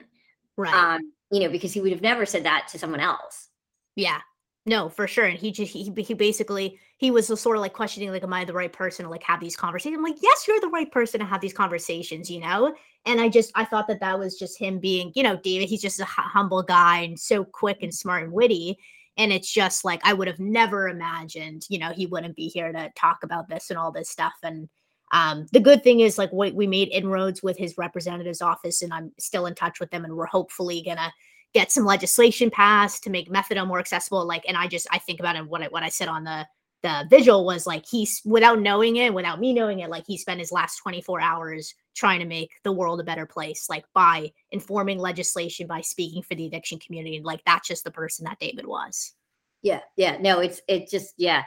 [0.56, 0.74] Right.
[0.74, 3.50] Um you know because he would have never said that to someone else.
[3.96, 4.20] Yeah.
[4.66, 5.26] No for sure.
[5.26, 8.44] And he just he, he basically he was sort of like questioning like am i
[8.44, 11.20] the right person to like have these conversations i'm like yes you're the right person
[11.20, 12.76] to have these conversations you know?
[13.06, 15.82] And i just i thought that that was just him being you know david he's
[15.82, 18.78] just a humble guy and so quick and smart and witty
[19.18, 22.72] and it's just like i would have never imagined you know he wouldn't be here
[22.72, 24.34] to talk about this and all this stuff.
[24.44, 24.70] And
[25.14, 28.94] um, the good thing is like we, we made inroads with his representative's office and
[28.94, 31.14] i'm still in touch with them and we're hopefully gonna
[31.54, 34.26] get some legislation passed to make methadone more accessible.
[34.26, 36.46] Like and i just i think about it what I, what I said on the
[36.84, 40.40] the vigil was like he's without knowing it without me knowing it like he spent
[40.40, 45.00] his last 24 hours trying to make the world a better place like by informing
[45.00, 48.66] legislation by speaking for the addiction community and like that's just the person that david
[48.66, 49.14] was
[49.62, 51.44] yeah yeah no it's it just yeah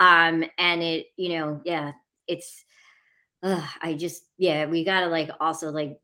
[0.00, 1.92] um and it you know yeah
[2.28, 2.64] it's
[3.42, 5.98] uh, i just yeah we gotta like also like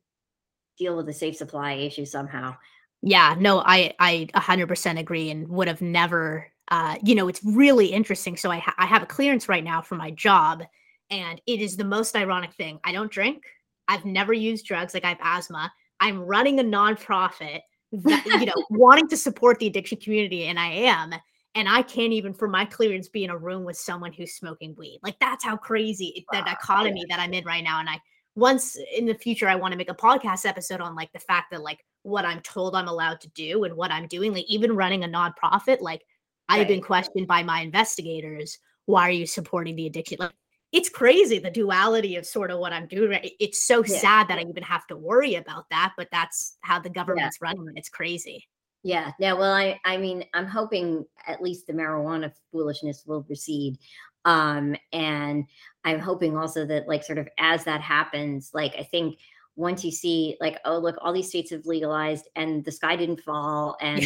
[0.78, 2.56] deal with the safe supply issue somehow
[3.02, 7.86] yeah no i i 100% agree and would have never uh, you know, it's really
[7.86, 8.36] interesting.
[8.36, 10.62] So I, ha- I have a clearance right now for my job,
[11.10, 12.78] and it is the most ironic thing.
[12.84, 13.42] I don't drink.
[13.90, 14.94] I've never used drugs.
[14.94, 15.72] Like I have asthma.
[15.98, 17.60] I'm running a nonprofit
[17.92, 21.12] that, you know, wanting to support the addiction community, and I am.
[21.56, 24.76] and I can't even, for my clearance, be in a room with someone who's smoking
[24.78, 25.00] weed.
[25.02, 26.38] Like that's how crazy wow.
[26.38, 27.16] that dichotomy yeah.
[27.16, 27.80] that I'm in right now.
[27.80, 27.98] And I
[28.36, 31.50] once in the future, I want to make a podcast episode on like the fact
[31.50, 34.32] that like what I'm told I'm allowed to do and what I'm doing.
[34.32, 36.02] Like even running a nonprofit, like
[36.48, 36.60] right.
[36.60, 38.56] I've been questioned by my investigators.
[38.86, 40.18] Why are you supporting the addiction?
[40.20, 40.32] Like
[40.72, 43.10] it's crazy the duality of sort of what I'm doing.
[43.10, 43.32] Right?
[43.40, 43.98] It's so yeah.
[43.98, 47.48] sad that I even have to worry about that, but that's how the government's yeah.
[47.48, 47.72] running.
[47.76, 48.46] It's crazy.
[48.82, 49.12] Yeah.
[49.18, 49.34] Yeah.
[49.34, 53.78] Well, I I mean, I'm hoping at least the marijuana foolishness will recede.
[54.24, 55.44] Um, and
[55.84, 59.18] I'm hoping also that like sort of as that happens, like I think
[59.56, 63.20] once you see like, oh look, all these states have legalized and the sky didn't
[63.20, 64.04] fall and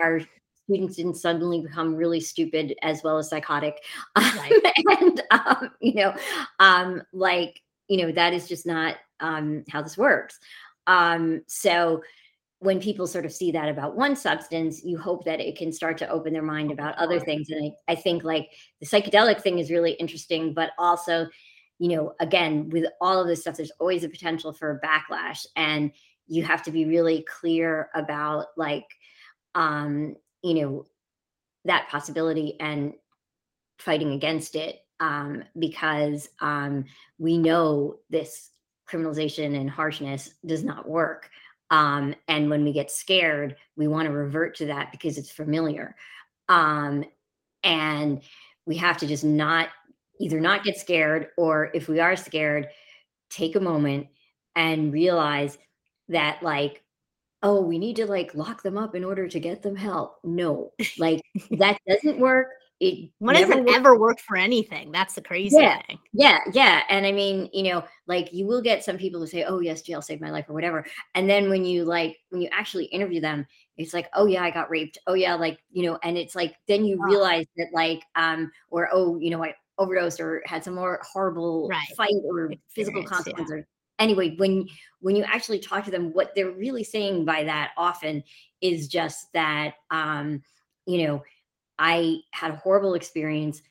[0.00, 0.20] our
[0.64, 3.82] students didn't suddenly become really stupid as well as psychotic.
[4.16, 4.52] Right.
[5.00, 6.14] and um, you know,
[6.58, 10.38] um, like, you know, that is just not um how this works.
[10.86, 12.02] Um, so
[12.64, 15.98] when people sort of see that about one substance, you hope that it can start
[15.98, 17.50] to open their mind about other things.
[17.50, 18.48] And I, I think like
[18.80, 21.28] the psychedelic thing is really interesting, but also,
[21.78, 25.44] you know, again, with all of this stuff, there's always a potential for a backlash.
[25.56, 25.92] And
[26.26, 28.86] you have to be really clear about like,
[29.54, 30.86] um, you know,
[31.64, 32.92] that possibility and
[33.78, 36.84] fighting against it um, because um,
[37.18, 38.50] we know this
[38.88, 41.30] criminalization and harshness does not work.
[41.70, 45.96] Um, and when we get scared, we want to revert to that because it's familiar.
[46.50, 47.04] Um,
[47.62, 48.20] and
[48.66, 49.68] we have to just not
[50.20, 52.68] either not get scared or if we are scared,
[53.30, 54.08] take a moment
[54.54, 55.56] and realize
[56.08, 56.83] that like
[57.44, 60.18] oh we need to like lock them up in order to get them help.
[60.24, 61.22] No like
[61.52, 62.48] that doesn't work.
[62.80, 64.90] It what has it ever worked for anything.
[64.90, 65.98] That's the crazy yeah, thing.
[66.12, 69.44] yeah yeah and i mean you know like you will get some people who say
[69.44, 70.84] oh yes jail saved my life or whatever
[71.14, 74.50] and then when you like when you actually interview them it's like oh yeah i
[74.50, 74.98] got raped.
[75.06, 78.88] Oh yeah like you know and it's like then you realize that like um or
[78.92, 81.86] oh you know i overdosed or had some more horrible right.
[81.96, 83.56] fight or physical consequence yeah.
[83.56, 83.66] or
[83.98, 84.66] anyway when
[85.00, 88.22] when you actually talk to them what they're really saying by that often
[88.60, 90.42] is just that um
[90.86, 91.22] you know
[91.78, 93.62] I had a horrible experience.